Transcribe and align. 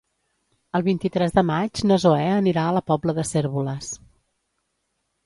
El 0.77 0.83
vint-i-tres 0.85 1.35
de 1.35 1.43
maig 1.49 1.81
na 1.91 1.97
Zoè 2.05 2.23
anirà 2.37 2.63
a 2.71 2.71
la 2.79 2.83
Pobla 2.87 3.15
de 3.19 3.27
Cérvoles. 3.33 3.91